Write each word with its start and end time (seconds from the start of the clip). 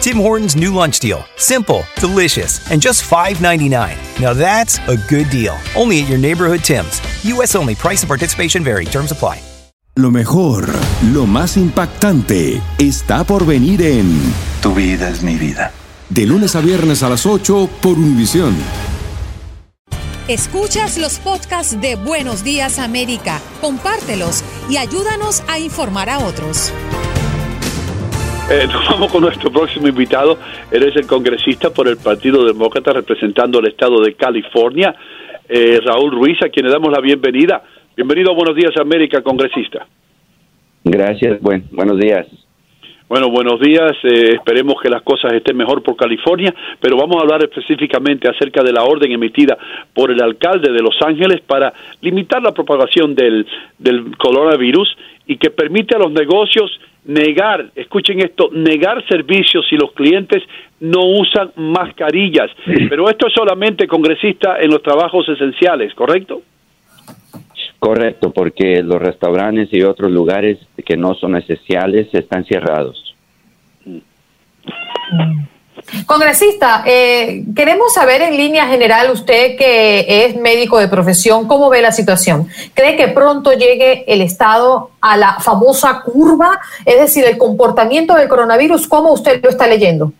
Tim 0.00 0.18
Hortons' 0.18 0.54
new 0.54 0.72
lunch 0.72 1.00
deal. 1.00 1.24
Simple, 1.36 1.82
delicious, 1.96 2.70
and 2.70 2.80
just 2.80 3.02
$5.99. 3.04 4.20
Now 4.20 4.32
that's 4.32 4.78
a 4.86 4.96
good 5.08 5.28
deal. 5.30 5.56
Only 5.74 6.02
at 6.02 6.08
your 6.08 6.18
neighborhood 6.18 6.60
Tim's. 6.60 7.00
U.S. 7.24 7.56
only. 7.56 7.74
Price 7.74 8.02
and 8.02 8.08
participation 8.08 8.62
vary. 8.62 8.84
Terms 8.84 9.10
apply. 9.10 9.40
Lo 9.96 10.12
mejor, 10.12 10.68
lo 11.12 11.26
más 11.26 11.56
impactante, 11.56 12.62
está 12.78 13.24
por 13.24 13.44
venir 13.44 13.82
en 13.82 14.32
Tu 14.62 14.72
vida 14.72 15.08
es 15.08 15.24
mi 15.24 15.34
vida. 15.34 15.72
De 16.08 16.24
lunes 16.24 16.54
a 16.54 16.60
viernes 16.60 17.02
a 17.02 17.08
las 17.08 17.26
8 17.26 17.68
por 17.82 17.98
Univisión. 17.98 18.56
Escuchas 20.28 20.98
los 20.98 21.18
podcasts 21.18 21.80
de 21.80 21.96
Buenos 21.96 22.44
Días 22.44 22.78
América, 22.78 23.40
compártelos 23.60 24.44
y 24.70 24.76
ayúdanos 24.76 25.42
a 25.48 25.58
informar 25.58 26.10
a 26.10 26.20
otros. 26.20 26.72
Eh, 28.50 28.66
nos 28.66 28.88
vamos 28.90 29.12
con 29.12 29.20
nuestro 29.20 29.50
próximo 29.50 29.88
invitado. 29.88 30.38
Él 30.70 30.82
es 30.82 30.96
el 30.96 31.06
congresista 31.06 31.70
por 31.70 31.86
el 31.86 31.98
Partido 31.98 32.46
Demócrata 32.46 32.94
representando 32.94 33.58
el 33.58 33.68
estado 33.68 34.00
de 34.00 34.14
California, 34.14 34.94
eh, 35.48 35.80
Raúl 35.84 36.12
Ruiz, 36.12 36.38
a 36.42 36.48
quien 36.48 36.66
le 36.66 36.72
damos 36.72 36.90
la 36.90 37.00
bienvenida. 37.00 37.62
Bienvenido 37.94 38.34
Buenos 38.34 38.56
Días 38.56 38.74
América, 38.80 39.20
congresista. 39.22 39.86
Gracias, 40.82 41.40
buen, 41.42 41.64
buenos 41.72 41.98
días. 41.98 42.26
Bueno, 43.08 43.30
buenos 43.30 43.58
días. 43.58 43.92
Eh, 44.02 44.34
esperemos 44.34 44.74
que 44.82 44.90
las 44.90 45.00
cosas 45.00 45.32
estén 45.32 45.56
mejor 45.56 45.82
por 45.82 45.96
California, 45.96 46.54
pero 46.78 46.98
vamos 46.98 47.16
a 47.16 47.22
hablar 47.22 47.42
específicamente 47.42 48.28
acerca 48.28 48.62
de 48.62 48.70
la 48.70 48.84
orden 48.84 49.10
emitida 49.10 49.56
por 49.94 50.10
el 50.10 50.20
alcalde 50.22 50.70
de 50.70 50.82
Los 50.82 51.00
Ángeles 51.00 51.40
para 51.40 51.72
limitar 52.02 52.42
la 52.42 52.52
propagación 52.52 53.14
del, 53.14 53.46
del 53.78 54.14
coronavirus 54.18 54.94
y 55.26 55.38
que 55.38 55.48
permite 55.48 55.96
a 55.96 55.98
los 55.98 56.12
negocios 56.12 56.70
negar, 57.06 57.70
escuchen 57.74 58.20
esto, 58.20 58.50
negar 58.52 59.02
servicios 59.08 59.64
si 59.70 59.76
los 59.76 59.92
clientes 59.92 60.42
no 60.80 61.06
usan 61.06 61.52
mascarillas. 61.56 62.50
Pero 62.90 63.08
esto 63.08 63.28
es 63.28 63.32
solamente, 63.32 63.86
congresista, 63.88 64.58
en 64.60 64.70
los 64.70 64.82
trabajos 64.82 65.26
esenciales, 65.30 65.94
¿correcto? 65.94 66.42
Correcto, 67.78 68.32
porque 68.32 68.82
los 68.82 69.00
restaurantes 69.00 69.68
y 69.72 69.82
otros 69.82 70.10
lugares 70.10 70.58
que 70.84 70.96
no 70.96 71.14
son 71.14 71.36
esenciales 71.36 72.08
están 72.12 72.44
cerrados. 72.44 73.14
Congresista, 76.06 76.82
eh, 76.86 77.44
queremos 77.54 77.94
saber 77.94 78.20
en 78.20 78.36
línea 78.36 78.66
general, 78.66 79.10
usted 79.12 79.56
que 79.56 80.24
es 80.24 80.36
médico 80.36 80.78
de 80.78 80.88
profesión, 80.88 81.46
¿cómo 81.46 81.70
ve 81.70 81.80
la 81.80 81.92
situación? 81.92 82.48
¿Cree 82.74 82.96
que 82.96 83.08
pronto 83.08 83.52
llegue 83.52 84.04
el 84.06 84.20
Estado 84.20 84.90
a 85.00 85.16
la 85.16 85.34
famosa 85.38 86.02
curva? 86.04 86.58
Es 86.84 86.98
decir, 86.98 87.24
el 87.24 87.38
comportamiento 87.38 88.14
del 88.14 88.28
coronavirus, 88.28 88.86
¿cómo 88.88 89.12
usted 89.12 89.40
lo 89.42 89.50
está 89.50 89.66
leyendo? 89.66 90.12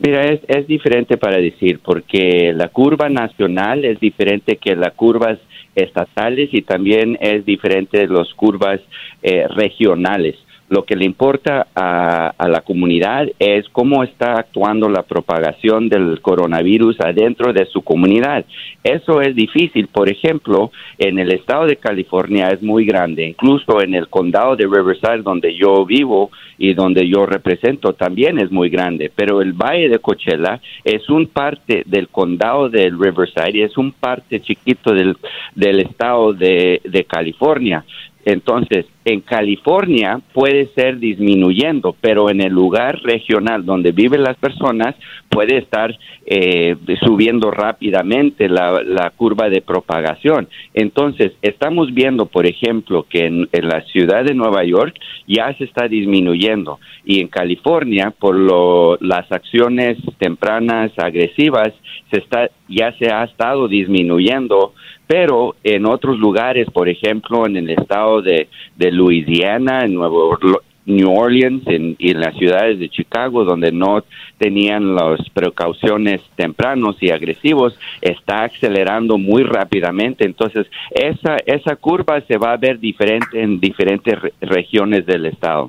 Mira, 0.00 0.24
es, 0.24 0.40
es 0.48 0.66
diferente 0.66 1.16
para 1.16 1.36
decir, 1.36 1.80
porque 1.82 2.52
la 2.54 2.68
curva 2.68 3.08
nacional 3.08 3.84
es 3.84 4.00
diferente 4.00 4.56
que 4.56 4.74
las 4.74 4.92
curvas 4.92 5.38
estatales 5.74 6.50
y 6.52 6.62
también 6.62 7.16
es 7.20 7.44
diferente 7.44 7.98
de 7.98 8.08
las 8.08 8.32
curvas 8.34 8.80
eh, 9.22 9.46
regionales. 9.48 10.36
Lo 10.74 10.84
que 10.84 10.96
le 10.96 11.04
importa 11.04 11.68
a, 11.72 12.48
la 12.48 12.62
comunidad 12.62 13.28
es 13.38 13.68
cómo 13.68 14.02
está 14.02 14.40
actuando 14.40 14.88
la 14.88 15.04
propagación 15.04 15.88
del 15.88 16.20
coronavirus 16.20 17.00
adentro 17.00 17.52
de 17.52 17.64
su 17.66 17.82
comunidad. 17.82 18.44
Eso 18.82 19.20
es 19.20 19.36
difícil. 19.36 19.86
Por 19.86 20.08
ejemplo, 20.10 20.72
en 20.98 21.20
el 21.20 21.30
estado 21.32 21.66
de 21.66 21.76
California 21.76 22.48
es 22.48 22.60
muy 22.60 22.84
grande. 22.86 23.24
Incluso 23.24 23.80
en 23.82 23.94
el 23.94 24.08
condado 24.08 24.56
de 24.56 24.64
Riverside, 24.64 25.22
donde 25.22 25.54
yo 25.54 25.86
vivo 25.86 26.32
y 26.58 26.74
donde 26.74 27.08
yo 27.08 27.24
represento, 27.24 27.92
también 27.92 28.40
es 28.40 28.50
muy 28.50 28.68
grande. 28.68 29.12
Pero 29.14 29.42
el 29.42 29.52
Valle 29.52 29.88
de 29.88 30.00
Coachella 30.00 30.60
es 30.82 31.08
un 31.08 31.28
parte 31.28 31.84
del 31.86 32.08
condado 32.08 32.68
de 32.68 32.90
Riverside 32.90 33.58
y 33.58 33.62
es 33.62 33.78
un 33.78 33.92
parte 33.92 34.40
chiquito 34.40 34.92
del, 34.92 35.16
del 35.54 35.78
estado 35.78 36.32
de, 36.32 36.80
de 36.82 37.04
California. 37.04 37.84
Entonces, 38.24 38.86
en 39.04 39.20
California 39.20 40.20
puede 40.32 40.66
ser 40.74 40.98
disminuyendo, 40.98 41.94
pero 42.00 42.30
en 42.30 42.40
el 42.40 42.52
lugar 42.52 43.00
regional 43.02 43.64
donde 43.64 43.92
viven 43.92 44.22
las 44.22 44.36
personas 44.36 44.94
puede 45.28 45.58
estar 45.58 45.94
eh, 46.26 46.76
subiendo 47.04 47.50
rápidamente 47.50 48.48
la, 48.48 49.12
curva 49.16 49.50
de 49.50 49.60
propagación. 49.60 50.48
Entonces, 50.72 51.32
estamos 51.42 51.92
viendo, 51.92 52.26
por 52.26 52.46
ejemplo, 52.46 53.04
que 53.08 53.26
en, 53.26 53.48
la 53.52 53.82
ciudad 53.82 54.24
de 54.24 54.34
Nueva 54.34 54.64
York 54.64 54.96
ya 55.26 55.54
se 55.58 55.64
está 55.64 55.86
disminuyendo 55.86 56.78
y 57.04 57.20
en 57.20 57.28
California, 57.28 58.12
por 58.18 58.34
lo, 58.34 58.96
las 59.00 59.30
acciones 59.30 59.98
tempranas 60.18 60.92
agresivas, 60.96 61.74
se 62.10 62.18
está, 62.18 62.50
ya 62.68 62.92
se 62.98 63.12
ha 63.12 63.24
estado 63.24 63.68
disminuyendo 63.68 64.72
pero 65.06 65.54
en 65.62 65.84
otros 65.84 66.18
lugares, 66.18 66.66
por 66.70 66.88
ejemplo, 66.88 67.46
en 67.46 67.56
el 67.56 67.70
estado 67.70 68.22
de 68.22 68.48
Louisiana, 68.96 69.84
en 69.84 69.94
Nuevo 69.94 70.38
New 70.86 71.10
Orleans 71.10 71.62
en, 71.66 71.96
y 71.98 72.10
en 72.10 72.20
las 72.20 72.36
ciudades 72.36 72.78
de 72.78 72.90
Chicago, 72.90 73.44
donde 73.44 73.72
no 73.72 74.04
tenían 74.38 74.94
las 74.94 75.20
precauciones 75.30 76.20
tempranos 76.36 76.96
y 77.00 77.10
agresivos, 77.10 77.78
está 78.00 78.44
acelerando 78.44 79.18
muy 79.18 79.44
rápidamente. 79.44 80.24
Entonces, 80.24 80.66
esa, 80.90 81.36
esa 81.46 81.76
curva 81.76 82.20
se 82.22 82.36
va 82.36 82.52
a 82.52 82.56
ver 82.56 82.78
diferente 82.78 83.42
en 83.42 83.60
diferentes 83.60 84.20
re 84.20 84.32
regiones 84.40 85.06
del 85.06 85.26
estado. 85.26 85.68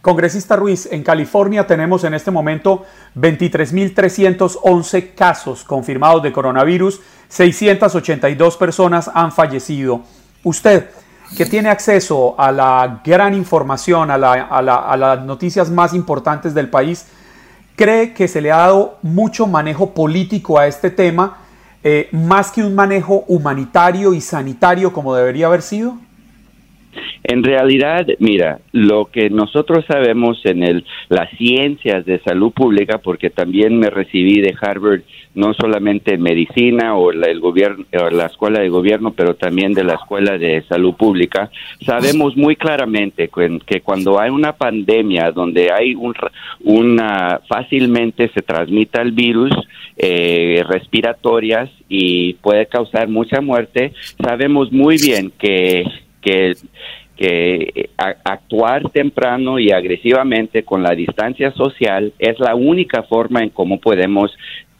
Congresista 0.00 0.56
Ruiz, 0.56 0.90
en 0.90 1.04
California 1.04 1.66
tenemos 1.66 2.02
en 2.02 2.14
este 2.14 2.32
momento 2.32 2.84
23.311 3.14 5.14
casos 5.14 5.62
confirmados 5.62 6.24
de 6.24 6.32
coronavirus, 6.32 7.00
682 7.28 8.56
personas 8.56 9.08
han 9.14 9.30
fallecido. 9.30 10.02
Usted, 10.42 10.86
que 11.36 11.46
tiene 11.46 11.68
acceso 11.68 12.34
a 12.38 12.52
la 12.52 13.00
gran 13.04 13.34
información, 13.34 14.10
a, 14.10 14.18
la, 14.18 14.32
a, 14.32 14.62
la, 14.62 14.76
a 14.76 14.96
las 14.96 15.24
noticias 15.24 15.70
más 15.70 15.94
importantes 15.94 16.54
del 16.54 16.68
país, 16.68 17.06
¿cree 17.76 18.12
que 18.12 18.28
se 18.28 18.40
le 18.40 18.52
ha 18.52 18.58
dado 18.58 18.98
mucho 19.02 19.46
manejo 19.46 19.90
político 19.90 20.58
a 20.58 20.66
este 20.66 20.90
tema, 20.90 21.38
eh, 21.82 22.08
más 22.12 22.50
que 22.52 22.62
un 22.62 22.74
manejo 22.74 23.24
humanitario 23.28 24.14
y 24.14 24.20
sanitario 24.20 24.92
como 24.92 25.14
debería 25.14 25.46
haber 25.46 25.62
sido? 25.62 25.96
En 27.24 27.42
realidad, 27.44 28.06
mira, 28.18 28.60
lo 28.72 29.06
que 29.06 29.30
nosotros 29.30 29.84
sabemos 29.86 30.40
en 30.44 30.62
el, 30.62 30.84
las 31.08 31.30
ciencias 31.36 32.04
de 32.04 32.20
salud 32.20 32.52
pública, 32.52 32.98
porque 32.98 33.30
también 33.30 33.78
me 33.78 33.90
recibí 33.90 34.40
de 34.40 34.54
Harvard 34.60 35.02
no 35.34 35.54
solamente 35.54 36.14
en 36.14 36.22
medicina 36.22 36.94
o 36.96 37.12
la, 37.12 37.28
el 37.28 37.40
gobierno, 37.40 37.84
la 38.10 38.26
escuela 38.26 38.60
de 38.60 38.68
gobierno, 38.68 39.12
pero 39.12 39.34
también 39.34 39.72
de 39.72 39.84
la 39.84 39.94
escuela 39.94 40.36
de 40.36 40.62
salud 40.68 40.94
pública, 40.94 41.50
sabemos 41.86 42.36
muy 42.36 42.56
claramente 42.56 43.28
que, 43.66 43.80
cuando 43.80 44.20
hay 44.20 44.30
una 44.30 44.52
pandemia 44.52 45.30
donde 45.32 45.70
hay 45.72 45.94
un, 45.94 46.14
una 46.64 47.40
fácilmente 47.48 48.30
se 48.34 48.42
transmita 48.42 49.00
el 49.00 49.12
virus 49.12 49.52
eh, 49.96 50.62
respiratorias 50.68 51.70
y 51.88 52.34
puede 52.34 52.66
causar 52.66 53.08
mucha 53.08 53.40
muerte, 53.40 53.92
sabemos 54.22 54.72
muy 54.72 54.96
bien 54.96 55.32
que 55.38 55.84
que 56.22 56.54
que 57.16 57.90
actuar 58.24 58.90
temprano 58.90 59.58
y 59.58 59.70
agresivamente 59.70 60.64
con 60.64 60.82
la 60.82 60.94
distancia 60.94 61.52
social 61.52 62.12
es 62.18 62.40
la 62.40 62.54
única 62.54 63.02
forma 63.02 63.42
en 63.42 63.50
cómo 63.50 63.78
podemos 63.78 64.32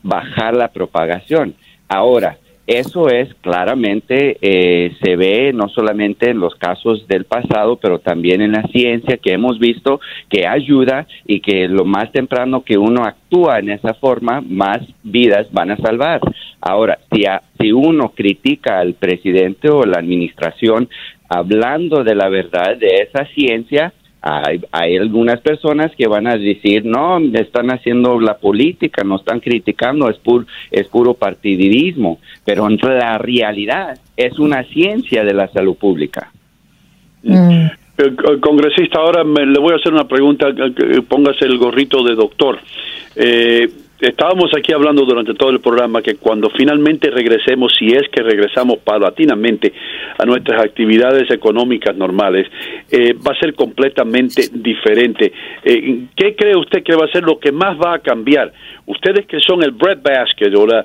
bajar 0.02 0.56
la 0.56 0.68
propagación. 0.68 1.54
Ahora, 1.88 2.38
eso 2.66 3.08
es 3.08 3.28
claramente, 3.40 4.38
eh, 4.40 4.92
se 5.02 5.16
ve 5.16 5.52
no 5.52 5.68
solamente 5.68 6.30
en 6.30 6.38
los 6.38 6.54
casos 6.54 7.08
del 7.08 7.24
pasado, 7.24 7.76
pero 7.76 7.98
también 7.98 8.40
en 8.40 8.52
la 8.52 8.62
ciencia 8.68 9.16
que 9.16 9.32
hemos 9.32 9.58
visto 9.58 10.00
que 10.28 10.46
ayuda 10.46 11.08
y 11.26 11.40
que 11.40 11.66
lo 11.66 11.84
más 11.84 12.12
temprano 12.12 12.62
que 12.62 12.78
uno 12.78 13.04
actúa 13.04 13.58
en 13.58 13.70
esa 13.70 13.94
forma, 13.94 14.40
más 14.40 14.80
vidas 15.02 15.48
van 15.52 15.72
a 15.72 15.76
salvar. 15.76 16.20
Ahora, 16.60 16.98
si, 17.12 17.24
si 17.60 17.72
uno 17.72 18.12
critica 18.14 18.78
al 18.78 18.94
presidente 18.94 19.68
o 19.68 19.84
la 19.84 19.98
administración 19.98 20.88
hablando 21.36 22.04
de 22.04 22.14
la 22.14 22.28
verdad 22.28 22.76
de 22.76 23.08
esa 23.08 23.24
ciencia, 23.26 23.92
hay, 24.20 24.60
hay, 24.70 24.96
algunas 24.96 25.40
personas 25.40 25.90
que 25.96 26.06
van 26.06 26.28
a 26.28 26.36
decir, 26.36 26.84
no, 26.84 27.18
están 27.18 27.70
haciendo 27.70 28.20
la 28.20 28.38
política, 28.38 29.02
no 29.02 29.16
están 29.16 29.40
criticando, 29.40 30.08
es, 30.08 30.16
pur, 30.18 30.46
es 30.70 30.86
puro 30.86 31.14
partidismo, 31.14 32.20
pero 32.44 32.68
en 32.68 32.78
la 32.80 33.18
realidad 33.18 33.98
es 34.16 34.38
una 34.38 34.62
ciencia 34.64 35.24
de 35.24 35.34
la 35.34 35.48
salud 35.48 35.76
pública. 35.76 36.30
Mm. 37.24 37.66
Congresista, 38.40 39.00
ahora 39.00 39.22
le 39.22 39.58
voy 39.58 39.72
a 39.72 39.76
hacer 39.76 39.92
una 39.92 40.08
pregunta, 40.08 40.46
póngase 41.08 41.44
el 41.44 41.58
gorrito 41.58 42.02
de 42.02 42.14
doctor. 42.14 42.58
Eh, 43.16 43.68
estábamos 44.08 44.50
aquí 44.56 44.72
hablando 44.72 45.04
durante 45.04 45.34
todo 45.34 45.50
el 45.50 45.60
programa 45.60 46.02
que 46.02 46.16
cuando 46.16 46.50
finalmente 46.50 47.10
regresemos, 47.10 47.72
si 47.78 47.86
es 47.86 48.02
que 48.10 48.22
regresamos 48.22 48.78
paulatinamente 48.78 49.72
a 50.18 50.24
nuestras 50.24 50.64
actividades 50.64 51.30
económicas 51.30 51.96
normales, 51.96 52.48
eh, 52.90 53.14
va 53.14 53.32
a 53.32 53.38
ser 53.38 53.54
completamente 53.54 54.48
diferente. 54.52 55.32
Eh, 55.64 56.06
¿Qué 56.16 56.34
cree 56.34 56.56
usted 56.56 56.82
que 56.82 56.96
va 56.96 57.04
a 57.04 57.12
ser 57.12 57.22
lo 57.22 57.38
que 57.38 57.52
más 57.52 57.78
va 57.78 57.94
a 57.94 57.98
cambiar? 58.00 58.52
Ustedes 58.86 59.26
que 59.26 59.38
son 59.40 59.62
el 59.62 59.70
bread 59.70 60.02
basket 60.02 60.52
o 60.56 60.66
la, 60.66 60.84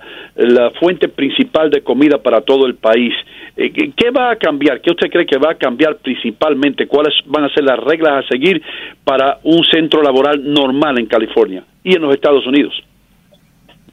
fuente 0.80 1.08
principal 1.08 1.72
de 1.72 1.82
comida 1.82 2.22
para 2.22 2.42
todo 2.42 2.68
el 2.68 2.76
país, 2.76 3.14
eh, 3.56 3.72
¿qué 3.72 4.12
va 4.12 4.30
a 4.32 4.36
cambiar? 4.36 4.80
¿Qué 4.82 4.92
usted 4.92 5.10
cree 5.10 5.26
que 5.26 5.40
va 5.40 5.52
a 5.52 5.56
cambiar 5.56 5.98
principalmente? 5.98 6.86
¿Cuáles 6.86 7.16
van 7.26 7.46
a 7.46 7.50
ser 7.50 7.64
las 7.64 7.80
reglas 7.80 8.24
a 8.24 8.28
seguir 8.28 8.62
para 9.04 9.40
un 9.44 9.64
centro 9.64 10.04
laboral 10.04 10.42
normal 10.44 11.00
en 11.00 11.08
California 11.08 11.64
y 11.84 11.96
en 11.96 12.02
los 12.04 12.14
Estados 12.14 12.46
Unidos? 12.46 12.74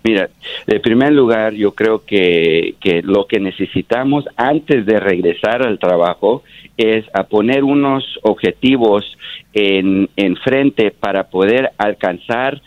Mira, 0.05 0.29
en 0.67 0.83
primer 0.83 1.13
lugar, 1.13 1.55
yo 1.55 1.73
creo 1.73 2.05
que, 2.05 2.75
que, 2.79 3.01
lo 3.01 3.27
que 3.27 3.41
necesitamos 3.41 4.27
antes 4.37 4.85
de 4.85 5.01
regresar 5.01 5.67
al 5.67 5.79
trabajo 5.79 6.43
es 6.77 7.07
a 7.15 7.25
poner 7.25 7.65
unos 7.65 8.05
objetivos 8.23 9.17
en, 9.55 10.11
en 10.17 10.37
frente 10.37 10.91
para 10.91 11.25
poder 11.25 11.71
alcanzar 11.79 12.61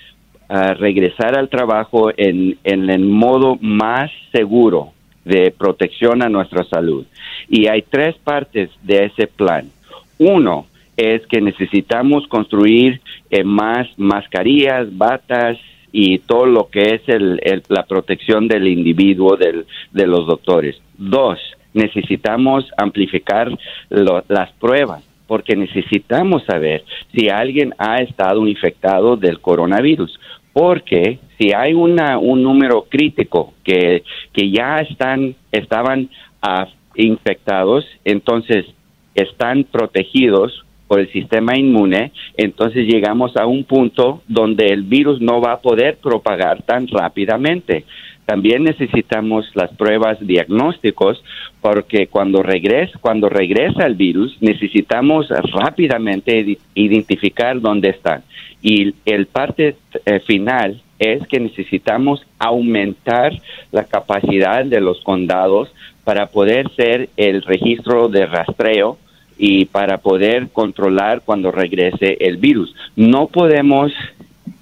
a 0.50 0.74
regresar 0.74 1.38
al 1.38 1.50
trabajo 1.50 2.10
en, 2.18 2.58
en 2.64 2.90
el 2.90 3.06
modo 3.06 3.60
más 3.62 4.10
seguro 4.32 4.94
de 5.24 5.52
protección 5.52 6.24
a 6.24 6.30
nuestra 6.30 6.64
salud. 6.64 7.06
Y 7.50 7.68
hay 7.68 7.84
tres 7.84 8.16
partes 8.18 8.72
de 8.82 9.06
ese 9.06 9.28
plan. 9.28 9.70
Uno 10.18 10.66
es 10.96 11.22
que 11.28 11.42
necesitamos 11.42 12.26
construir 12.28 13.00
eh, 13.30 13.44
más 13.44 13.88
mascarillas, 13.98 14.88
batas, 14.98 15.60
y 16.00 16.20
todo 16.20 16.46
lo 16.46 16.70
que 16.70 16.94
es 16.94 17.02
el, 17.10 17.42
la 17.70 17.82
protección 17.88 18.48
del 18.48 18.68
individuo, 18.68 19.36
del, 19.36 19.66
de 19.92 20.06
los 20.06 20.28
doctores. 20.28 20.80
Dos, 20.96 21.40
necesitamos 21.74 22.70
amplificar 22.78 23.50
las 23.90 24.52
pruebas 24.60 25.04
porque 25.26 25.56
necesitamos 25.56 26.44
saber 26.46 26.84
si 27.16 27.30
alguien 27.30 27.74
ha 27.80 27.98
estado 27.98 28.46
infectado 28.46 29.18
del 29.18 29.42
coronavirus. 29.42 30.20
Porque 30.54 31.18
si 31.40 31.52
hay 31.52 31.74
una, 31.74 32.20
un 32.20 32.44
número 32.44 32.86
crítico 32.88 33.56
que, 33.64 34.04
que 34.34 34.52
ya 34.52 34.82
están, 34.82 35.34
estaban 35.52 36.12
ah, 36.44 36.68
infectados, 36.94 37.86
entonces 38.06 38.68
están 39.16 39.64
protegidos 39.64 40.64
por 40.88 41.00
el 41.00 41.12
sistema 41.12 41.58
inmune, 41.58 42.12
entonces 42.36 42.88
llegamos 42.88 43.36
a 43.36 43.46
un 43.46 43.64
punto 43.64 44.22
donde 44.28 44.68
el 44.68 44.84
virus 44.84 45.22
no 45.22 45.42
va 45.42 45.54
a 45.54 45.62
poder 45.62 45.98
propagar 45.98 46.62
tan 46.64 46.88
rápidamente. 46.88 47.86
También 48.26 48.64
necesitamos 48.64 49.50
las 49.54 49.72
pruebas 49.76 50.18
diagnósticos 50.20 51.24
porque 51.62 52.08
cuando 52.08 52.44
regresa, 52.44 53.00
cuando 53.00 53.30
regresa 53.30 53.86
el 53.86 53.96
virus 53.96 54.38
necesitamos 54.42 55.30
rápidamente 55.30 56.58
identificar 56.74 57.62
dónde 57.62 57.90
están. 57.90 58.24
Y 58.62 58.94
el 59.06 59.28
parte 59.28 59.76
eh, 60.06 60.20
final 60.20 60.82
es 61.00 61.26
que 61.28 61.40
necesitamos 61.40 62.26
aumentar 62.40 63.32
la 63.72 63.86
capacidad 63.86 64.66
de 64.66 64.82
los 64.82 65.00
condados 65.04 65.70
para 66.04 66.28
poder 66.28 66.70
ser 66.76 67.10
el 67.18 67.44
registro 67.44 68.10
de 68.10 68.26
rastreo 68.26 68.98
y 69.38 69.66
para 69.66 70.00
poder 70.00 70.50
controlar 70.50 71.22
cuando 71.24 71.52
regrese 71.52 72.18
el 72.20 72.38
virus. 72.38 72.76
No 72.96 73.28
podemos 73.28 73.92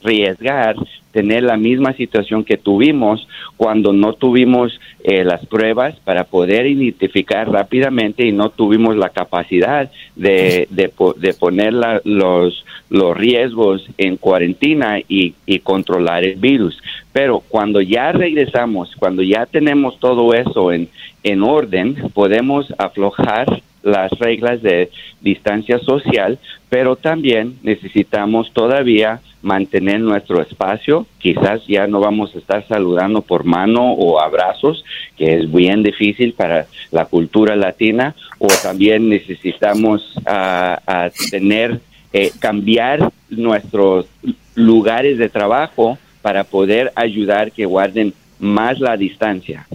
arriesgar 0.04 0.76
tener 1.16 1.44
la 1.44 1.56
misma 1.56 1.94
situación 1.94 2.44
que 2.44 2.58
tuvimos 2.58 3.26
cuando 3.56 3.94
no 3.94 4.14
tuvimos 4.14 4.78
eh, 5.02 5.24
las 5.24 5.46
pruebas 5.46 5.96
para 6.04 6.26
poder 6.26 6.66
identificar 6.66 7.50
rápidamente 7.50 8.28
y 8.28 8.34
no 8.34 8.50
tuvimos 8.50 8.98
la 8.98 9.10
capacidad 9.10 9.90
de, 10.18 10.68
de, 10.70 11.34
poner 11.34 11.74
los, 12.04 12.66
los 12.90 13.18
riesgos 13.18 13.88
en 13.98 14.18
cuarentena 14.18 15.00
y, 15.08 15.36
y 15.46 15.60
controlar 15.60 16.26
el 16.26 16.36
virus. 16.36 16.78
Pero 17.14 17.40
cuando 17.40 17.80
ya 17.80 18.12
regresamos, 18.12 18.94
cuando 18.98 19.22
ya 19.22 19.46
tenemos 19.46 19.98
todo 20.00 20.34
eso 20.34 20.74
en, 20.74 20.90
en 21.24 21.44
orden, 21.44 21.96
podemos 22.14 22.74
aflojar 22.78 23.62
las 23.86 24.12
reglas 24.14 24.62
de 24.64 24.90
distancia 25.22 25.80
social, 25.80 26.40
pero 26.70 26.96
también 26.96 27.58
necesitamos 27.62 28.52
todavía 28.52 29.22
mantener 29.44 30.00
nuestro 30.00 30.42
espacio. 30.42 31.06
Quizás 31.20 31.66
ya 31.68 31.86
no 31.86 32.00
vamos 32.00 32.34
a 32.34 32.40
estar 32.40 32.68
saludando 32.68 33.22
por 33.22 33.44
mano 33.44 33.94
o 33.94 34.20
abrazos, 34.20 34.84
que 35.16 35.36
es 35.36 35.52
bien 35.54 35.84
difícil 35.84 36.34
para 36.34 36.66
la 36.92 37.06
cultura 37.06 37.56
latina, 37.56 38.16
o 38.40 38.48
también 38.64 39.08
necesitamos 39.08 40.16
uh, 40.18 41.10
tener, 41.30 41.80
eh, 42.12 42.32
cambiar 42.40 43.12
nuestros 43.30 44.08
lugares 44.56 45.20
de 45.20 45.30
trabajo 45.30 46.00
para 46.24 46.44
poder 46.44 46.92
ayudar 46.96 47.52
que 47.52 47.68
guarden 47.68 48.16
más 48.40 48.80
la 48.80 48.98
distancia. 48.98 49.68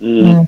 Mm. 0.00 0.44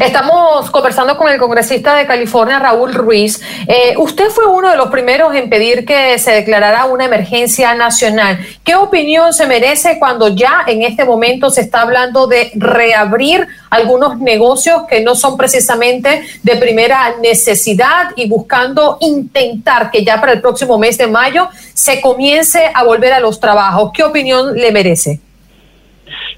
Estamos 0.00 0.70
conversando 0.70 1.16
con 1.16 1.30
el 1.30 1.38
congresista 1.38 1.94
de 1.94 2.06
California, 2.06 2.58
Raúl 2.58 2.94
Ruiz. 2.94 3.42
Eh, 3.66 3.94
usted 3.98 4.28
fue 4.30 4.46
uno 4.46 4.70
de 4.70 4.76
los 4.76 4.88
primeros 4.88 5.34
en 5.34 5.50
pedir 5.50 5.84
que 5.84 6.18
se 6.18 6.32
declarara 6.32 6.86
una 6.86 7.04
emergencia 7.04 7.74
nacional. 7.74 8.38
¿Qué 8.64 8.74
opinión 8.74 9.34
se 9.34 9.46
merece 9.46 9.98
cuando 9.98 10.28
ya 10.28 10.64
en 10.66 10.82
este 10.82 11.04
momento 11.04 11.50
se 11.50 11.60
está 11.60 11.82
hablando 11.82 12.26
de 12.26 12.52
reabrir 12.54 13.46
algunos 13.68 14.18
negocios 14.18 14.82
que 14.88 15.02
no 15.02 15.14
son 15.14 15.36
precisamente 15.36 16.22
de 16.42 16.56
primera 16.56 17.16
necesidad 17.20 18.10
y 18.16 18.28
buscando 18.28 18.96
intentar 19.00 19.90
que 19.90 20.04
ya 20.04 20.20
para 20.20 20.32
el 20.32 20.40
próximo 20.40 20.78
mes 20.78 20.96
de 20.96 21.06
mayo 21.06 21.48
se 21.74 22.00
comience 22.00 22.70
a 22.74 22.82
volver 22.84 23.12
a 23.12 23.20
los 23.20 23.38
trabajos? 23.38 23.90
¿Qué 23.92 24.02
opinión 24.02 24.54
le 24.54 24.72
merece? 24.72 25.20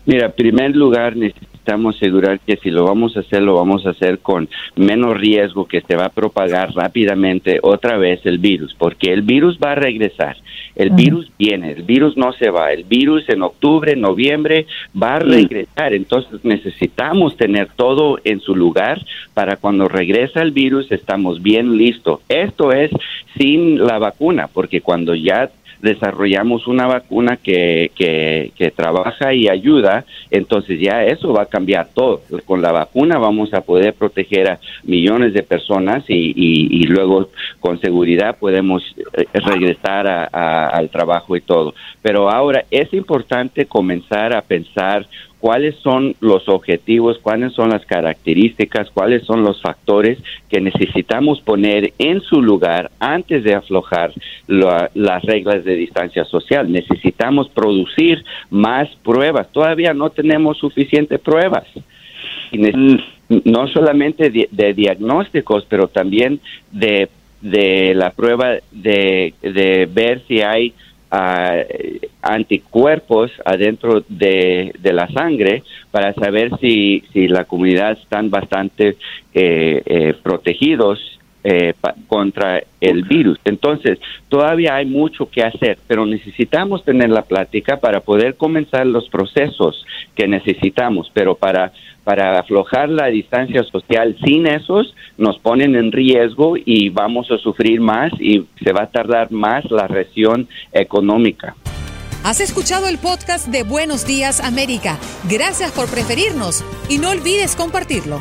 Mira, 0.05 0.27
en 0.27 0.33
primer 0.33 0.71
lugar 0.75 1.17
necesitamos 1.17 1.54
necesitamos 1.65 1.97
asegurar 1.97 2.41
que 2.41 2.57
si 2.57 2.71
lo 2.71 2.85
vamos 2.85 3.17
a 3.17 3.21
hacer, 3.21 3.43
lo 3.43 3.55
vamos 3.55 3.87
a 3.87 3.91
hacer 3.91 4.19
con 4.19 4.49
menos 4.77 5.17
riesgo 5.17 5.67
que 5.67 5.81
se 5.81 5.97
va 5.97 6.07
a 6.07 6.09
propagar 6.11 6.75
rápidamente 6.75 7.59
otra 7.63 7.97
vez 7.97 8.21
el 8.25 8.39
virus, 8.39 8.75
porque 8.79 9.13
el 9.13 9.23
virus 9.23 9.59
va 9.63 9.73
a 9.73 9.75
regresar. 9.75 10.37
El 10.77 10.91
virus 10.91 11.31
viene, 11.39 11.71
el 11.71 11.83
virus 11.85 12.17
no 12.17 12.33
se 12.33 12.51
va. 12.51 12.73
El 12.73 12.85
virus 12.85 13.29
en 13.29 13.43
octubre, 13.43 13.97
noviembre 13.97 14.67
va 15.01 15.17
a 15.17 15.21
regresar. 15.21 15.95
Entonces 15.95 16.45
necesitamos 16.45 17.37
tener 17.37 17.69
todo 17.77 18.19
en 18.25 18.41
su 18.41 18.55
lugar 18.55 19.01
para 19.33 19.57
cuando 19.57 19.89
regresa 19.89 20.43
el 20.43 20.51
virus 20.51 20.91
estamos 20.91 21.43
bien 21.43 21.79
listos. 21.79 22.21
Esto 22.29 22.73
es 22.73 22.91
sin 23.39 23.79
la 23.79 23.99
vacuna, 23.99 24.49
porque 24.53 24.81
cuando 24.81 25.15
ya 25.15 25.51
desarrollamos 25.85 26.67
una 26.67 26.87
vacuna 26.87 27.37
que, 27.37 27.91
que, 27.95 28.71
trabaja 28.75 29.35
y 29.35 29.49
ayuda, 29.49 30.05
entonces 30.31 30.81
ya 30.81 31.05
eso 31.05 31.33
va 31.33 31.43
a 31.43 31.47
cambiar 31.47 31.89
todo. 31.95 32.23
Con 32.47 32.63
la 32.63 32.73
vacuna 32.73 33.19
vamos 33.19 33.53
a 33.53 33.61
poder 33.61 33.93
proteger 33.93 34.51
a 34.51 34.59
millones 34.83 35.35
de 35.35 35.43
personas 35.43 36.05
y, 36.09 36.33
y, 36.37 36.83
luego 36.85 37.29
con 37.61 37.79
seguridad 37.81 38.39
podemos 38.39 38.83
eh, 39.13 39.27
regresar 39.35 40.07
al 40.33 40.89
trabajo 40.89 41.37
y 41.37 41.43
todo. 41.43 41.75
Pero 42.01 42.31
ahora 42.31 42.65
es 42.71 42.93
importante 42.95 43.67
comenzar 43.67 44.35
a 44.35 44.41
pensar 44.41 45.07
cuáles 45.45 45.77
son 45.81 46.17
los 46.21 46.49
objetivos, 46.49 47.19
cuáles 47.19 47.53
son 47.53 47.69
las 47.69 47.85
características, 47.85 48.89
cuáles 48.89 49.25
son 49.25 49.43
los 49.43 49.61
factores 49.61 50.17
que 50.49 50.59
necesitamos 50.59 51.43
poner 51.43 51.93
en 51.99 52.23
su 52.23 52.41
lugar 52.41 52.91
antes 52.99 53.45
de 53.45 53.53
aflojar 53.55 54.15
las 54.47 55.23
reglas 55.23 55.63
de 55.67 55.77
distancia 55.77 56.25
social. 56.25 56.73
Necesitamos 56.73 57.51
producir 57.51 58.25
más 58.49 58.89
pruebas. 59.05 59.53
Todavía 59.53 59.93
no 59.93 60.09
tenemos 60.09 60.57
suficientes 60.57 61.21
pruebas. 61.21 61.65
No 63.29 63.69
solamente 63.69 64.31
de, 64.31 64.73
diagnósticos, 64.73 65.67
pero 65.69 65.89
también 65.89 66.41
de, 66.73 67.11
la 67.95 68.13
prueba 68.13 68.55
de 68.73 69.89
ver 69.93 70.23
si 70.27 70.41
hay 70.41 70.73
anticuerpos 72.23 73.31
adentro 73.45 74.05
de, 74.09 74.73
la 74.83 75.09
sangre 75.09 75.63
para 75.91 76.15
saber 76.15 76.51
si, 76.61 77.05
si 77.13 77.29
la 77.29 77.45
comunidad 77.45 77.93
están 77.93 78.31
bastante 78.31 78.97
eh, 79.35 79.83
eh, 79.85 80.15
protegidos 80.23 80.99
eh, 81.45 81.75
contra 82.09 82.63
el 82.81 83.05
virus. 83.05 83.39
Entonces, 83.45 83.99
todavía 84.29 84.77
hay 84.77 84.87
mucho 84.87 85.29
que 85.31 85.43
hacer, 85.43 85.79
pero 85.87 86.07
necesitamos 86.07 86.85
tener 86.85 87.11
la 87.11 87.23
plática 87.23 87.77
para 87.77 88.01
poder 88.01 88.37
comenzar 88.37 88.87
los 88.87 89.09
procesos 89.09 89.85
que 90.15 90.27
necesitamos, 90.27 91.11
pero 91.15 91.35
para 91.35 91.73
para 92.05 92.39
aflojar 92.39 92.91
la 92.91 93.07
distancia 93.07 93.63
social 93.65 94.17
sin 94.23 94.47
esos 94.47 94.95
nos 95.17 95.39
ponen 95.39 95.75
en 95.75 95.91
riesgo 95.91 96.55
y 96.63 96.91
vamos 96.91 97.31
a 97.31 97.39
sufrir 97.39 97.81
más 97.81 98.13
y 98.21 98.47
se 98.63 98.73
va 98.73 98.83
a 98.83 98.91
tardar 98.91 99.33
más 99.33 99.65
la 99.71 99.89
recesión 99.89 100.47
económica. 100.73 101.57
Has 102.23 102.41
escuchado 102.41 102.89
el 102.89 102.99
podcast 102.99 103.49
de 103.49 103.65
Buenos 103.65 104.07
Días 104.07 104.41
América. 104.41 104.99
Gracias 105.29 105.73
por 105.73 105.89
preferirnos 105.89 106.65
y 106.89 106.99
no 106.99 107.11
olvides 107.11 107.57
compartirlo. 107.57 108.21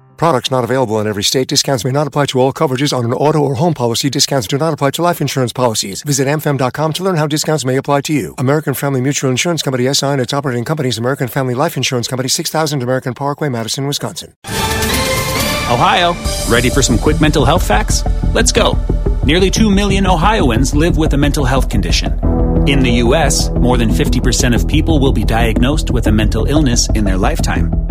Products 0.21 0.51
not 0.51 0.63
available 0.63 0.99
in 0.99 1.07
every 1.07 1.23
state. 1.23 1.47
Discounts 1.47 1.83
may 1.83 1.89
not 1.89 2.05
apply 2.05 2.27
to 2.27 2.39
all 2.39 2.53
coverages 2.53 2.95
on 2.95 3.05
an 3.05 3.11
auto 3.11 3.39
or 3.39 3.55
home 3.55 3.73
policy. 3.73 4.07
Discounts 4.07 4.45
do 4.45 4.55
not 4.55 4.71
apply 4.71 4.91
to 4.91 5.01
life 5.01 5.19
insurance 5.19 5.51
policies. 5.51 6.03
Visit 6.03 6.27
mfm.com 6.27 6.93
to 6.93 7.03
learn 7.03 7.15
how 7.15 7.25
discounts 7.25 7.65
may 7.65 7.75
apply 7.75 8.01
to 8.01 8.13
you. 8.13 8.35
American 8.37 8.75
Family 8.75 9.01
Mutual 9.01 9.31
Insurance 9.31 9.63
Company 9.63 9.91
SI 9.91 10.05
and 10.05 10.21
its 10.21 10.31
operating 10.31 10.63
companies 10.63 10.99
American 10.99 11.27
Family 11.27 11.55
Life 11.55 11.75
Insurance 11.75 12.07
Company 12.07 12.29
6000 12.29 12.83
American 12.83 13.15
Parkway, 13.15 13.49
Madison, 13.49 13.87
Wisconsin. 13.87 14.35
Ohio, 14.45 16.13
ready 16.47 16.69
for 16.69 16.83
some 16.83 16.99
quick 16.99 17.19
mental 17.19 17.43
health 17.43 17.67
facts? 17.67 18.03
Let's 18.31 18.51
go. 18.51 18.77
Nearly 19.23 19.49
2 19.49 19.71
million 19.71 20.05
Ohioans 20.05 20.75
live 20.75 20.97
with 20.97 21.15
a 21.15 21.17
mental 21.17 21.45
health 21.45 21.67
condition. 21.67 22.19
In 22.69 22.81
the 22.81 23.01
U.S., 23.05 23.49
more 23.49 23.75
than 23.75 23.89
50% 23.89 24.53
of 24.53 24.67
people 24.67 24.99
will 24.99 25.13
be 25.13 25.23
diagnosed 25.23 25.89
with 25.89 26.05
a 26.05 26.11
mental 26.11 26.45
illness 26.45 26.87
in 26.91 27.05
their 27.05 27.17
lifetime 27.17 27.90